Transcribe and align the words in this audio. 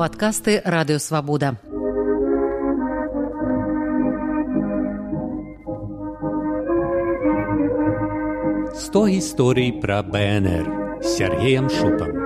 Падкасты 0.00 0.62
радыёвабода. 0.64 1.60
Сто 8.80 9.04
гісторый 9.04 9.76
пра 9.82 10.00
БНР 10.00 11.04
з 11.04 11.04
Сергеем 11.04 11.68
Шупам. 11.68 12.16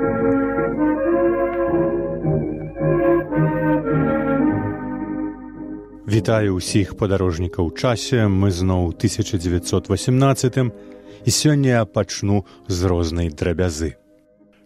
Вітаю 6.07 6.63
ўсіх 6.63 6.95
падарожнікаў 6.95 7.75
часе, 7.75 8.31
мы 8.31 8.55
зноў 8.55 8.95
1918 8.95 10.63
і 11.27 11.31
сёння 11.43 11.83
я 11.83 11.85
пачну 11.85 12.47
з 12.71 12.85
рознай 12.87 13.35
драбязы. 13.35 13.99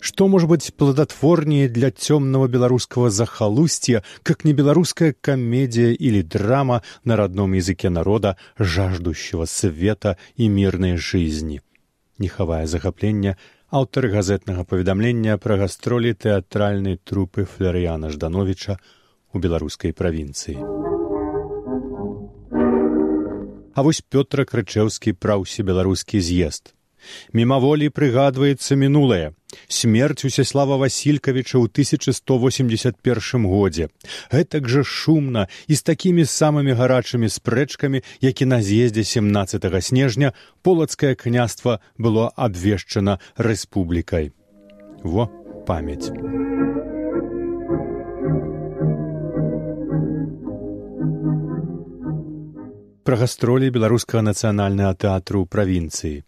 Што 0.01 0.29
можа 0.29 0.47
быць 0.47 0.71
плодотворнее 0.71 1.69
для 1.69 1.91
цёмного 1.91 2.47
беларускага 2.47 3.11
захалусця, 3.11 4.03
как 4.23 4.45
не 4.45 4.53
беларуская 4.53 5.15
камедія 5.21 5.93
или 5.93 6.23
драма 6.23 6.83
на 7.05 7.17
родном 7.17 7.53
языке 7.53 7.91
народа, 7.91 8.37
жаждущего 8.59 9.47
света 9.47 10.17
і 10.37 10.49
мірнай 10.49 10.97
жизни. 10.97 11.61
Не 12.19 12.29
хавае 12.29 12.67
захаплення 12.67 13.37
аўтар 13.71 14.09
газетнага 14.09 14.65
паведамлення 14.65 15.37
пра 15.39 15.59
гастролі 15.59 16.15
тэатральнай 16.15 16.97
трупы 16.97 17.45
Флярыяна 17.45 18.11
Ждановича 18.11 18.79
у 19.35 19.39
беларускай 19.39 19.93
правінцыі. 19.93 20.57
А 23.75 23.83
вось 23.83 24.03
Пётра 24.03 24.43
Крычэўскі 24.49 25.13
пра 25.15 25.39
ўсебеларускі 25.39 26.19
з'езд. 26.19 26.78
Мімаволі 27.33 27.89
прыгадваецца 27.89 28.77
мінулае. 28.77 29.33
Смерць 29.69 30.25
Усяслава 30.29 30.77
Васількавіча 30.77 31.57
ў 31.57 31.73
1181 31.73 33.49
годзе. 33.49 33.89
Гэтак 34.29 34.69
жа 34.69 34.85
шумна 34.85 35.49
і 35.69 35.75
з 35.75 35.83
такімі 35.83 36.29
самымі 36.29 36.77
гарачымі 36.77 37.33
спрэчкамі, 37.33 38.05
які 38.21 38.45
на 38.45 38.61
з'ездзе 38.61 39.05
17 39.05 39.65
снежня 39.81 40.33
полацкае 40.63 41.15
княства 41.15 41.81
было 41.97 42.29
абвешчана 42.37 43.19
рэспублікай. 43.37 44.33
Во 45.03 45.33
памяць. 45.65 46.13
Пра 53.09 53.17
гастролі 53.17 53.73
беларускага 53.73 54.21
нацыянальнага 54.21 54.93
тэатру 54.93 55.47
правінцыі. 55.49 56.28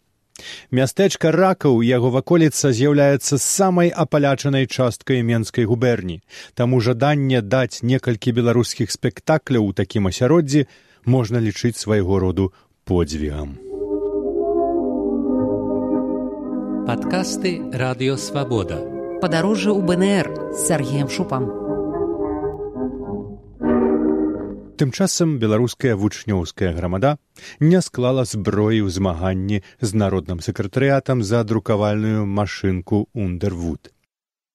Мястэчка 0.70 1.32
ракаў 1.34 1.80
яго 1.86 2.10
ваколіца 2.10 2.72
з'яўляецца 2.72 3.38
самай 3.38 3.88
апалячанай 3.90 4.66
часткай 4.66 5.22
менскай 5.22 5.64
губерні, 5.64 6.20
таму 6.54 6.80
жаданне 6.80 7.42
даць 7.42 7.82
некалькі 7.82 8.32
беларускіх 8.32 8.90
спектакляў 8.90 9.70
у 9.70 9.72
такім 9.72 10.08
асяроддзі 10.12 10.66
можна 11.04 11.40
лічыць 11.40 11.76
свайго 11.76 12.18
роду 12.18 12.52
подзвігам. 12.84 13.58
Падкасты 16.90 17.60
радыёвабода. 17.70 18.80
Падарожжа 19.22 19.70
ў 19.70 19.80
БНР 19.84 20.26
з 20.56 20.66
Сергеем 20.66 21.08
Шупам. 21.12 21.59
Тым 24.80 24.92
часам 24.96 25.32
беларуская 25.36 25.94
вучнёўская 25.94 26.72
грамада 26.72 27.18
не 27.60 27.82
склала 27.84 28.22
зброі 28.24 28.80
ў 28.80 28.88
змаганні 28.88 29.58
з 29.84 29.90
народным 30.02 30.40
сакратарыятам 30.40 31.20
за 31.20 31.42
друкавальную 31.44 32.24
машынку 32.24 33.00
Ундервуд. 33.12 33.92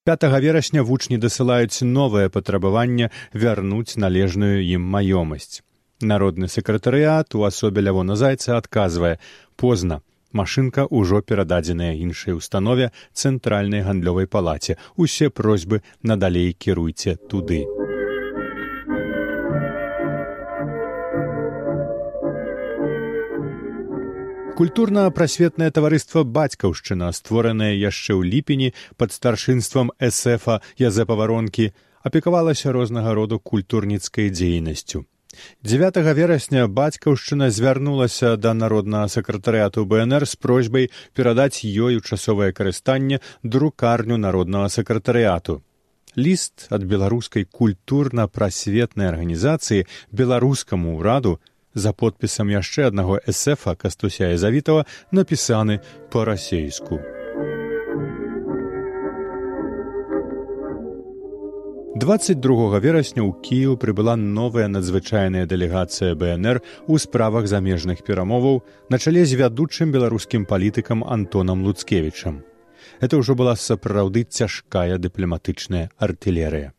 5 0.09 0.25
верасня 0.41 0.81
вучні 0.81 1.21
дасылаюць 1.21 1.85
новае 1.85 2.33
патрабаванне 2.33 3.11
вярнуць 3.37 4.01
належную 4.01 4.65
ім 4.65 4.89
маёмасць. 4.97 5.61
Народны 6.01 6.49
сакратарыят 6.49 7.37
у 7.37 7.45
асобе 7.45 7.85
лявона 7.85 8.17
зайца 8.17 8.57
адказвае 8.57 9.21
позна. 9.55 10.01
Машынка 10.33 10.89
ўжо 10.89 11.21
перададзеная 11.21 11.93
іншай 12.01 12.33
установе 12.33 12.89
цэнтральнай 13.13 13.85
гандлёвай 13.85 14.25
палаце. 14.25 14.81
Усе 14.97 15.29
просьбы 15.29 15.83
надалей 16.01 16.57
кіруйце 16.57 17.21
туды. 17.29 17.67
Культурна-прасветнае 24.55 25.67
таварыства 25.75 26.21
бацькаўшчына, 26.23 27.09
створанае 27.11 27.73
яшчэ 27.75 28.15
ў 28.15 28.23
ліпені 28.23 28.69
пад 28.95 29.11
старшынствам 29.11 29.91
эсэфа 29.99 30.61
Язэпа 30.79 31.17
варонкі, 31.19 31.73
апекавалася 32.07 32.71
рознага 32.71 33.11
роду 33.17 33.35
культурніцкай 33.35 34.31
дзейнасцю. 34.31 35.03
9 35.67 35.99
верасня 36.15 36.67
бацькаўшчына 36.71 37.49
звярнулася 37.51 38.37
да 38.39 38.53
народнага 38.55 39.11
сакратарыяту 39.11 39.83
БНР 39.83 40.23
з 40.23 40.39
просьбай 40.39 40.87
перадаць 41.11 41.59
ёй 41.67 41.99
у 41.99 42.05
часовае 42.05 42.55
карыстанне 42.55 43.19
друкарню 43.43 44.15
народнага 44.15 44.71
сакратарыяту. 44.71 45.63
Ліст 46.15 46.71
ад 46.71 46.87
беларускай 46.87 47.43
культурна-прасветнай 47.43 49.11
арганізацыі 49.11 49.83
беларускаму 50.15 50.95
ўраду 50.95 51.43
за 51.75 51.93
подпісам 51.93 52.49
яшчэ 52.49 52.87
аднаго 52.87 53.19
эсэфа 53.27 53.75
кастуся 53.75 54.31
завітава 54.37 54.87
напісаны 55.11 55.79
па-расейску. 56.09 57.03
два 61.95 62.17
верасня 62.79 63.23
ў 63.23 63.31
кію 63.39 63.77
прыбыла 63.79 64.15
новая 64.19 64.67
надзвычайная 64.67 65.45
дэлегацыя 65.47 66.11
бнр 66.13 66.59
у 66.87 66.97
справах 66.99 67.47
замежных 67.47 68.03
перамоваў 68.03 68.63
на 68.89 68.99
чале 68.99 69.23
з 69.23 69.39
вядучым 69.39 69.95
беларускім 69.95 70.43
палітыкам 70.43 71.07
антонам 71.07 71.63
луцкевічам 71.63 72.43
это 72.99 73.15
ўжо 73.15 73.35
была 73.39 73.55
сапраўды 73.55 74.27
цяжкая 74.27 74.99
дыпламатычная 74.99 75.87
артылерыя 75.95 76.75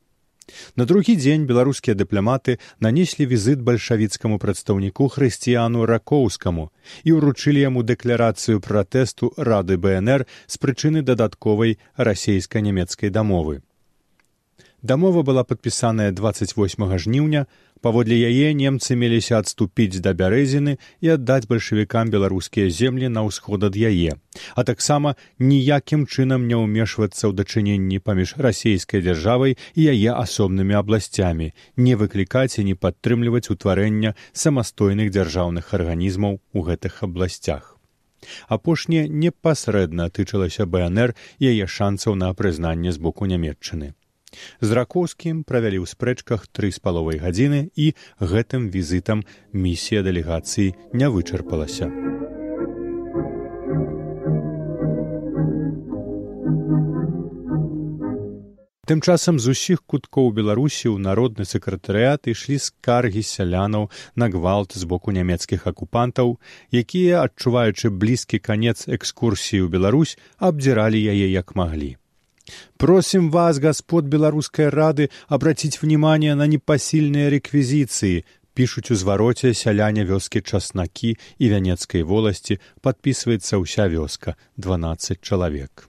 На 0.76 0.84
другі 0.84 1.16
дзень 1.16 1.46
беларускія 1.50 1.94
дыпламаты 2.00 2.56
нанеслі 2.86 3.26
візыт 3.32 3.62
бальшавіцкаму 3.68 4.38
прадстаўніку 4.42 5.08
хрысціяну 5.14 5.86
ракоўскаму 5.90 6.68
і 7.04 7.16
ўручылі 7.18 7.64
яму 7.68 7.86
дэкларацыю 7.90 8.60
пратэсту 8.66 9.32
рады 9.36 9.78
бнр 9.86 10.26
з 10.46 10.60
прычыны 10.62 11.02
дадатковай 11.02 11.78
расейска-нямецкай 11.96 13.10
дамовы 13.10 13.62
дамова 14.86 15.22
была 15.26 15.42
падпісаная 15.42 16.12
28 16.14 16.98
жніўня 17.04 17.46
паводле 17.86 18.16
яе 18.28 18.52
немцы 18.58 18.96
меліся 19.00 19.40
адступіць 19.42 20.00
да 20.04 20.12
бярэзіны 20.20 20.76
і 21.06 21.10
аддаць 21.14 21.48
бальшавікам 21.50 22.12
беларускія 22.14 22.70
землі 22.78 23.10
на 23.16 23.24
ўсход 23.26 23.66
ад 23.68 23.78
яе 23.90 24.14
а 24.54 24.64
таксама 24.70 25.14
ніякім 25.50 26.06
чынам 26.06 26.46
не 26.52 26.60
ўмешвацца 26.62 27.22
ў 27.26 27.32
дачыненні 27.42 28.00
паміж 28.10 28.36
расійскай 28.48 29.02
дзяржавай 29.08 29.58
і 29.74 29.90
яе 29.96 30.14
асобнымі 30.14 30.78
абласцямі 30.82 31.50
не 31.88 31.98
выклікаць 32.04 32.62
і 32.62 32.66
не 32.70 32.78
падтрымліваць 32.86 33.50
утварэння 33.56 34.14
самастойных 34.44 35.12
дзяржаўных 35.18 35.74
арганізмаў 35.80 36.40
у 36.52 36.66
гэтых 36.70 37.02
абласцях. 37.10 37.74
Апошняе 38.48 39.06
непасрэдна 39.22 40.08
тычылася 40.10 40.66
бнр 40.66 41.14
яе 41.52 41.70
шанцаў 41.78 42.18
на 42.24 42.32
прызнанне 42.34 42.96
з 42.96 43.02
боку 43.06 43.30
нямметчыны 43.30 43.94
з 44.60 44.68
ракоўскім 44.72 45.44
правялі 45.44 45.82
ў 45.82 45.86
спрэчках 45.90 46.48
тры 46.50 46.72
з 46.72 46.82
паловай 46.82 47.22
гадзіны 47.22 47.70
і 47.74 47.92
гэтым 48.20 48.68
візітам 48.74 49.24
місія 49.52 50.02
дэлегацыі 50.06 50.74
не 50.92 51.08
вычарпалася. 51.08 51.92
Тым 58.86 59.00
часам 59.02 59.38
з 59.42 59.50
усіх 59.50 59.80
куткоў 59.92 60.28
беларусі 60.34 60.86
ў 60.94 61.02
народны 61.02 61.42
сакратарыят 61.52 62.30
ішлі 62.30 62.58
скаргі 62.62 63.22
сялянаў 63.26 63.88
на 64.14 64.30
гвалт 64.30 64.78
з 64.78 64.86
боку 64.86 65.10
нямецкіх 65.10 65.66
акупантаў, 65.66 66.38
якія, 66.70 67.26
адчуваючы 67.26 67.90
блізкі 67.90 68.38
канец 68.38 68.86
экскурсіі 68.86 69.66
ў 69.66 69.74
Беларусь, 69.74 70.14
абдзіралі 70.38 71.02
яе 71.02 71.26
як 71.34 71.58
маглі. 71.58 71.96
Просим 72.76 73.30
вас, 73.30 73.58
господ 73.58 74.04
Белорусской 74.04 74.68
Рады, 74.68 75.10
обратить 75.28 75.82
внимание 75.82 76.34
на 76.34 76.46
непосильные 76.46 77.30
реквизиции, 77.30 78.24
пишуць 78.56 78.90
у 78.90 78.96
звароце 78.96 79.52
сяляне 79.52 80.04
вёскі 80.08 80.40
часнакі 80.40 81.16
і 81.38 81.44
вянецкай 81.52 82.02
воласці 82.02 82.56
подписывается 82.80 83.60
ўся 83.60 83.84
вёска 83.92 84.36
12 84.56 85.20
чалавек. 85.20 85.88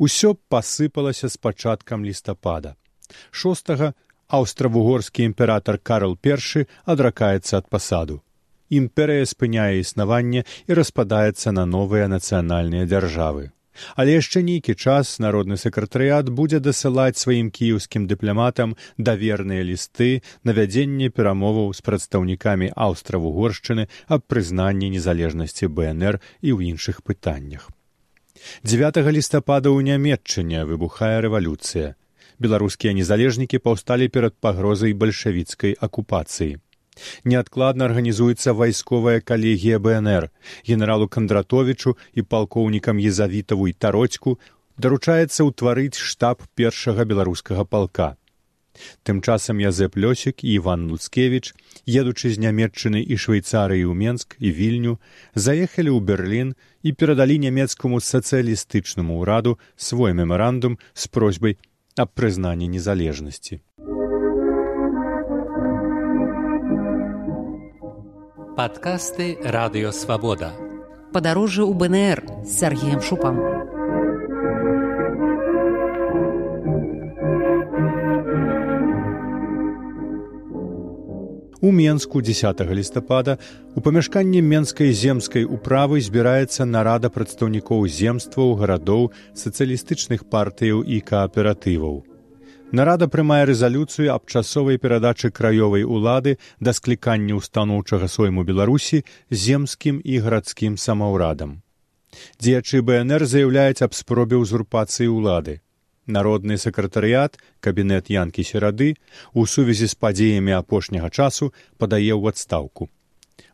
Усё 0.00 0.32
пасыпалася 0.48 1.28
з 1.28 1.36
пачаткам 1.36 2.08
лістапада. 2.08 2.76
Шостага 3.30 3.92
аўстравугорскі 4.28 5.28
імператор 5.28 5.76
Карл 5.76 6.16
I 6.24 6.64
адракаецца 6.86 7.60
ад 7.60 7.68
пасаду. 7.68 8.22
Імперыя 8.70 9.26
спыняе 9.26 9.82
існаванне 9.84 10.46
і 10.66 10.72
распадаецца 10.72 11.52
на 11.52 11.66
новыя 11.66 12.08
нацыянальныя 12.08 12.86
дзяржавы 12.86 13.50
Але 13.96 14.16
яшчэ 14.18 14.42
нейкі 14.46 14.74
час 14.74 15.18
народны 15.24 15.56
сакратарыят 15.60 16.30
будзе 16.30 16.60
дасылаць 16.60 17.18
сваім 17.20 17.50
кіеўскім 17.50 18.06
дыпламатам 18.10 18.76
даверныя 18.96 19.66
лісты 19.66 20.22
на 20.44 20.56
вядзенне 20.56 21.10
перамоваў 21.10 21.74
з 21.74 21.84
прадстаўнікамі 21.86 22.72
аўстравугоршчыны 22.76 23.88
аб 24.08 24.26
прызнанні 24.30 24.90
незалежнасці 24.96 25.68
бнр 25.68 26.20
і 26.40 26.50
ў 26.54 26.74
іншых 26.74 27.02
пытаннях. 27.02 27.68
9 28.64 28.96
лістапада 29.12 29.68
ў 29.68 29.84
нямметчыне 29.84 30.64
выбухае 30.64 31.20
рэвалюцыя. 31.26 31.94
Беларускія 32.40 32.96
незалежнікі 32.96 33.60
паўсталі 33.60 34.08
перад 34.08 34.34
пагрозай 34.40 34.96
бальшавіцкай 34.96 35.76
акупацыі 35.76 36.56
неадкладна 37.24 37.88
арганізуецца 37.90 38.52
вайсковая 38.52 39.20
калегія 39.20 39.78
бнр. 39.78 40.30
Генералу 40.68 41.08
кандратовичу 41.08 41.96
і 42.14 42.22
палкоўнікам 42.22 42.98
езавітаву 42.98 43.68
і 43.68 43.76
тароцьку 43.76 44.38
даручаецца 44.78 45.44
ўтварыць 45.44 46.00
штаб 46.00 46.42
першага 46.54 47.04
беларускага 47.04 47.64
палка. 47.64 48.16
Тым 49.04 49.20
часам 49.20 49.60
язэп 49.60 49.96
лёсік 50.02 50.44
і 50.46 50.56
иван 50.60 50.86
луцкевич 50.90 51.52
едучы 52.00 52.30
з 52.34 52.40
нямметчыны 52.44 53.02
і 53.02 53.18
швейцарыі 53.24 53.84
ў 53.84 53.94
менск 54.02 54.36
і 54.38 54.52
вільню 54.58 54.94
заехалі 55.34 55.90
ў 55.92 56.00
берлін 56.10 56.54
і 56.86 56.94
перадалі 56.96 57.36
нямецкаму 57.46 58.00
сацыялістычнаму 58.00 59.18
ўраду 59.20 59.58
свой 59.76 60.14
мемарандум 60.16 60.78
з 60.94 61.10
просьбай 61.12 61.58
аб 61.98 62.14
прызнанні 62.14 62.70
незалежнасці 62.76 63.60
Падкасты 68.56 69.38
радыёвабода. 69.44 70.50
Падарожжа 71.14 71.62
ў 71.62 71.72
БНР 71.78 72.18
з 72.42 72.50
Сергеем 72.50 73.00
Шупам. 73.00 73.38
У 81.62 81.70
Менску 81.70 82.20
10 82.20 82.60
лістапада 82.74 83.38
у 83.76 83.80
памяшканні 83.80 84.42
менскай 84.42 84.90
земскай 84.90 85.46
управы 85.46 86.02
збіраецца 86.02 86.66
нарада 86.66 87.06
прадстаўнікоў 87.14 87.86
земстваў 87.86 88.58
гарадоў 88.58 89.12
сацыялістычных 89.38 90.26
партыяў 90.26 90.82
і 90.82 90.98
кааператываў. 91.06 92.09
Нарада 92.72 93.06
прымае 93.10 93.44
рэзалюцыю 93.50 94.12
аб 94.14 94.30
часовай 94.30 94.78
перадачы 94.82 95.30
краёвай 95.38 95.82
улады 95.82 96.36
да 96.60 96.74
склікання 96.78 97.38
ўстаноўчага 97.38 98.06
сойму 98.06 98.44
беларусі 98.50 99.00
земскім 99.44 99.98
і 99.98 100.20
гарадскім 100.26 100.76
самаўрадам. 100.78 101.56
Дзеячы 102.38 102.82
бнр 102.86 103.26
заяўляюць 103.32 103.82
аб 103.82 103.98
спробе 103.98 104.38
ўзурпацыі 104.38 105.10
ўлады. 105.10 105.58
Народны 106.06 106.62
сакратарыят 106.62 107.42
кабінет 107.58 108.06
янкі 108.14 108.46
серады 108.46 108.94
у 109.34 109.50
сувязі 109.50 109.90
з 109.90 109.98
падзеямі 109.98 110.54
апошняга 110.62 111.10
часу 111.10 111.50
падае 111.74 112.14
ў 112.14 112.30
адстаўку 112.30 112.86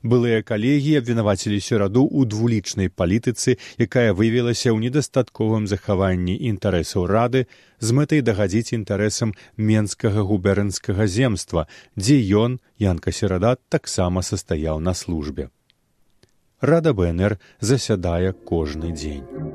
былыя 0.03 0.43
калегі 0.43 0.97
абвінавацілі 1.01 1.61
сераду 1.61 2.05
ў 2.07 2.29
двулічнай 2.33 2.89
палітыцы 2.91 3.57
якая 3.79 4.13
вывелася 4.13 4.71
ў 4.73 4.89
недастатковым 4.89 5.67
захаванні 5.71 6.37
інтарэсаў 6.53 7.07
рады 7.11 7.47
з 7.81 7.97
мэтай 7.99 8.23
дагадзіць 8.27 8.75
інтарэсам 8.79 9.35
менскага 9.57 10.27
губернскага 10.31 11.07
земства 11.07 11.67
дзе 11.97 12.21
ён 12.45 12.61
янка 12.79 13.13
серадат 13.13 13.61
таксама 13.69 14.23
састаяў 14.23 14.81
на 14.81 14.95
службе. 14.95 15.51
Рада 16.61 16.93
бнр 16.97 17.37
засядае 17.61 18.33
кожны 18.33 18.93
дзень 18.97 19.46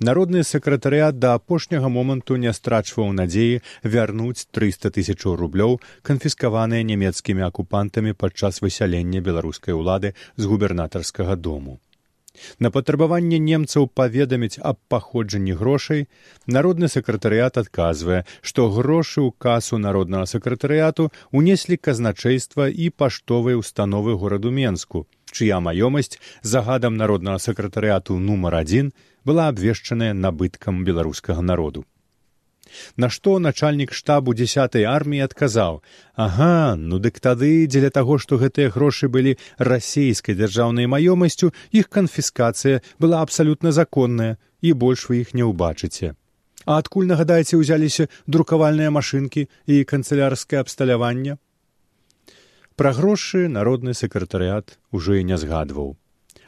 народны 0.00 0.44
сакратарыят 0.44 1.18
да 1.18 1.34
апошняга 1.34 1.88
моманту 1.88 2.36
не 2.36 2.52
страчваў 2.52 3.10
надзеі 3.18 3.62
вярнуць 3.82 4.46
трыста 4.50 4.92
тысячаў 4.94 5.36
рублёў 5.40 5.80
канфіскаваныя 6.02 6.86
нямецкімі 6.92 7.48
акупантамі 7.48 8.14
падчас 8.14 8.62
высялення 8.62 9.20
беларускай 9.20 9.74
улады 9.74 10.14
з 10.36 10.44
губернатарскага 10.44 11.36
дому. 11.36 11.78
На 12.58 12.70
патрабаванне 12.70 13.38
немцаў 13.42 13.88
паведаміць 14.00 14.62
аб 14.70 14.78
паходжанні 14.94 15.56
грошай 15.58 16.06
народны 16.46 16.90
сакратарыят 16.92 17.58
адказвае 17.62 18.22
што 18.40 18.68
грошы 18.70 19.20
ў 19.26 19.34
касу 19.46 19.78
народнага 19.82 20.30
сакратарыяту 20.32 21.10
унеслі 21.32 21.80
казначэйства 21.88 22.68
і 22.70 22.90
паштовыя 23.02 23.58
установы 23.58 24.14
гораду 24.22 24.54
менску 24.54 25.06
чыя 25.32 25.60
маёмасць 25.68 26.18
загадам 26.54 26.96
народнага 27.02 27.42
сакратарыяту 27.46 28.18
нумар 28.30 28.60
адзін 28.62 28.92
была 29.28 29.52
абвешчаная 29.52 30.16
набыткам 30.24 30.84
беларускага 30.88 31.44
народу. 31.52 31.84
Нашто 32.96 33.38
начальнік 33.38 33.92
штабу 33.96 34.34
дзясятай 34.36 34.84
арміі 34.84 35.24
адказаў: 35.26 35.80
Ага, 36.14 36.76
ну 36.76 36.98
дык 36.98 37.20
тады 37.24 37.66
дзеля 37.66 37.90
таго, 37.98 38.18
што 38.24 38.38
гэтыя 38.42 38.72
грошы 38.74 39.08
былі 39.08 39.36
расійскай 39.58 40.36
дзяржаўнай 40.38 40.88
маёмасцю, 40.94 41.52
іх 41.72 41.88
канфіскацыя 41.88 42.82
была 42.98 43.22
абсалютна 43.24 43.72
законная 43.72 44.36
і 44.60 44.72
больш 44.72 45.08
вы 45.08 45.22
іх 45.24 45.34
не 45.34 45.44
ўбачыце. 45.48 46.14
А 46.68 46.80
адкуль 46.82 47.08
нагадаеце 47.08 47.56
ўзяліся 47.56 48.08
друкавальныя 48.26 48.92
машынкі 48.92 49.48
і 49.66 49.84
канцылярскае 49.92 50.60
абсталяванне? 50.64 51.38
Пра 52.76 52.92
грошы 52.92 53.48
народны 53.48 53.94
сакратарыят 53.94 54.76
ужо 54.92 55.16
і 55.18 55.24
не 55.24 55.38
згадваў 55.40 55.96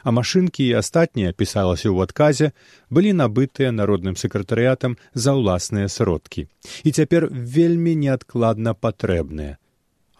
а 0.03 0.11
машынкі 0.11 0.67
і 0.67 0.77
астатнія 0.81 1.31
пісалася 1.31 1.89
ў 1.89 2.07
адказе 2.07 2.51
былі 2.89 3.13
набытыя 3.21 3.71
народным 3.75 4.17
сакратарыятам 4.17 4.97
за 5.13 5.37
ўласныя 5.37 5.87
сродкі 5.87 6.47
і 6.83 6.89
цяпер 6.91 7.29
вельмі 7.31 7.95
неадкладна 8.03 8.73
патрэбныя 8.73 9.57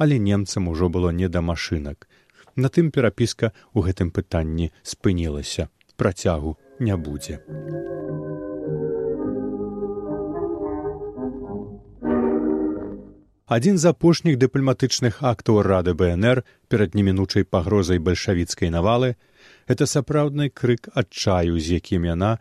але 0.01 0.17
немцам 0.17 0.67
ужо 0.67 0.89
было 0.89 1.11
не 1.11 1.29
да 1.29 1.41
машынак 1.41 2.07
на 2.55 2.69
тым 2.69 2.91
перапіска 2.91 3.51
ў 3.75 3.79
гэтым 3.87 4.11
пытанні 4.11 4.71
спынілася. 4.83 5.69
Працягу 5.95 6.57
не 6.79 6.97
будзе 6.97 7.39
адзін 13.51 13.77
з 13.83 13.91
апошніх 13.91 14.37
дыпламатычных 14.39 15.19
актаў 15.27 15.59
рады 15.67 15.93
бнр 16.01 16.41
перад 16.71 16.95
немінучай 16.95 17.43
пагрозай 17.43 17.99
бальшавіцкай 17.99 18.71
навалы 18.71 19.09
это 19.67 19.87
сапраўдны 19.93 20.47
крык 20.61 20.87
адчаю 21.01 21.59
з 21.59 21.79
якім 21.79 22.07
яна 22.07 22.31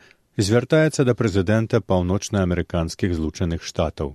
звяртаецца 0.48 1.06
да 1.08 1.16
прэзідэнта 1.18 1.82
паўночнаамерыканскіх 1.92 3.16
злучаных 3.18 3.66
штатаў 3.66 4.14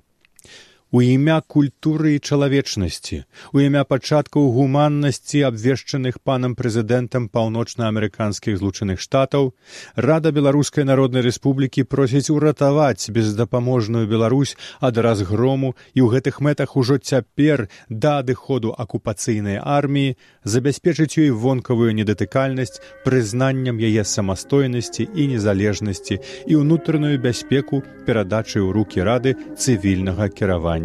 у 0.96 1.02
імя 1.02 1.42
культуры 1.42 2.16
і 2.16 2.20
чалавечнасці 2.24 3.18
у 3.52 3.60
імя 3.60 3.84
пачаткаў 3.84 4.46
гуманнасці 4.56 5.42
абвешчаных 5.48 6.20
панам 6.24 6.54
прэзідэнтам 6.56 7.26
паўночнаамерыканскіх 7.36 8.56
злучаных 8.62 9.04
штатаў 9.04 9.52
рада 10.00 10.32
беларускай 10.38 10.88
народнай 10.88 11.26
рэспублікі 11.28 11.84
просіць 11.96 12.32
уратаваць 12.32 13.12
бездапаможную 13.18 14.06
беларусь 14.08 14.56
ад 14.80 15.02
разгрому 15.08 15.74
і 15.92 16.00
ў 16.00 16.08
гэтых 16.16 16.40
мэтах 16.40 16.78
ужо 16.80 16.96
цяпер 16.96 17.68
да 17.90 18.24
адыходу 18.24 18.72
акупацыйнай 18.72 19.60
арміі 19.60 20.16
забяспечыць 20.48 21.20
ёй 21.20 21.36
вонкавую 21.44 21.92
недатыкальнасць 22.00 22.80
прызнаннем 23.04 23.84
яе 23.84 24.08
самастойнасці 24.16 25.12
і 25.12 25.28
незалежнасці 25.36 26.22
і 26.48 26.64
ўнутраную 26.64 27.20
бяспеку 27.20 27.84
перадачы 28.08 28.64
ў 28.64 28.72
рукі 28.80 29.04
рады 29.04 29.36
цывільнага 29.60 30.32
кіравання 30.32 30.85